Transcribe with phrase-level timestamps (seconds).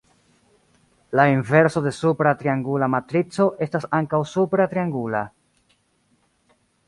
[1.17, 5.23] La inverso de supra triangula matrico estas ankaŭ supra triangula.